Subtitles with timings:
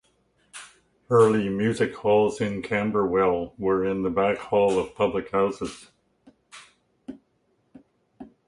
[1.11, 5.91] Early music halls in Camberwell were in the back hall of public houses.